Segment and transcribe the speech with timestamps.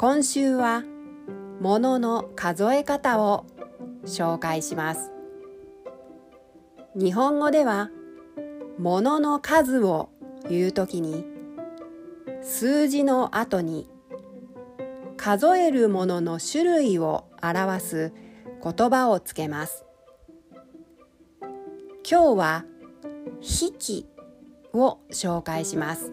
[0.00, 0.84] 今週は
[1.60, 3.46] もの数え方を
[4.04, 5.10] 紹介します。
[6.94, 7.90] 日本語では
[8.78, 10.10] ものの数を
[10.48, 11.24] 言うときに
[12.42, 13.90] 数字の後に
[15.16, 18.12] 数えるものの種類を表す
[18.62, 19.84] 言葉をつけます。
[22.08, 22.64] 今日は
[23.42, 24.06] 「引き」
[24.72, 26.12] を紹介します。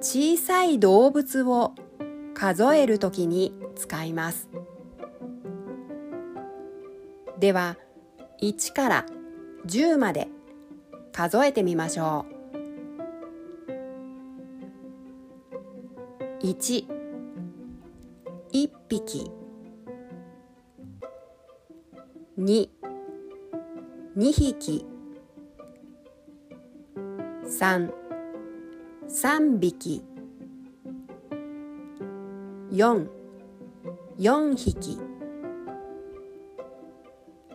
[0.00, 1.74] 小さい動物を
[2.38, 4.48] 数えるときに使います。
[7.40, 7.76] では
[8.40, 9.06] 1から
[9.66, 10.28] 10まで
[11.10, 12.26] 数えてみましょ
[16.40, 16.46] う。
[16.46, 16.86] 1
[18.52, 19.32] 1匹。
[22.38, 22.68] 2
[24.16, 24.86] 2匹。
[27.44, 27.90] 3
[29.08, 30.04] 3匹。
[32.70, 33.08] 4
[34.18, 34.98] 4匹。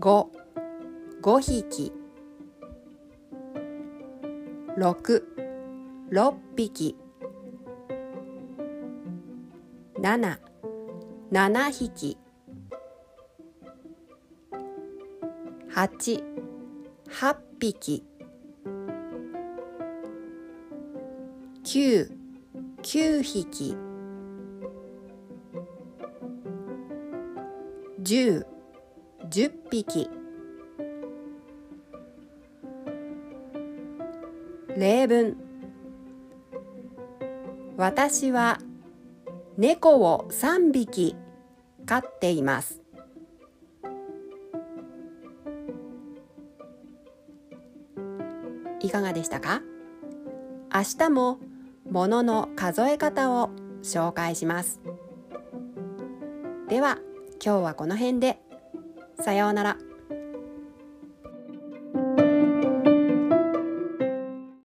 [0.00, 0.28] 5
[1.22, 1.92] 5匹。
[4.76, 5.22] 6
[6.10, 6.96] 6匹。
[10.02, 10.38] 7
[11.30, 12.18] 7匹。
[15.70, 16.24] 8
[17.08, 18.02] 8匹。
[21.62, 22.10] 9
[22.82, 23.85] 9匹。
[28.06, 28.46] 10
[29.30, 30.08] 10匹。
[34.76, 35.36] 例文。
[37.76, 38.60] 私は
[39.58, 41.16] 猫を3匹
[41.84, 42.80] 飼っています。
[48.78, 49.62] いかがでしたか？
[50.72, 51.40] 明日も
[51.90, 53.50] ものの数え方を
[53.82, 54.80] 紹介します。
[56.68, 56.98] では。
[57.44, 58.38] 今日はこの辺で。
[59.20, 59.85] さようなら。